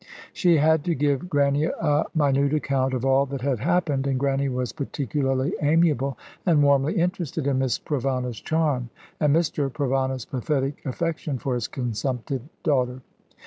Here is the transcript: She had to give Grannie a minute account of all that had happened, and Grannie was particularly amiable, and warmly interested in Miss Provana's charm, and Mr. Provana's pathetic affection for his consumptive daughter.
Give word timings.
She 0.33 0.57
had 0.57 0.83
to 0.85 0.95
give 0.95 1.29
Grannie 1.29 1.65
a 1.65 2.05
minute 2.15 2.55
account 2.55 2.95
of 2.95 3.05
all 3.05 3.27
that 3.27 3.41
had 3.41 3.59
happened, 3.59 4.07
and 4.07 4.19
Grannie 4.19 4.49
was 4.49 4.73
particularly 4.73 5.53
amiable, 5.61 6.17
and 6.43 6.63
warmly 6.63 6.93
interested 6.95 7.45
in 7.45 7.59
Miss 7.59 7.77
Provana's 7.77 8.41
charm, 8.41 8.89
and 9.19 9.31
Mr. 9.35 9.69
Provana's 9.71 10.25
pathetic 10.25 10.83
affection 10.87 11.37
for 11.37 11.53
his 11.53 11.67
consumptive 11.67 12.41
daughter. 12.63 13.01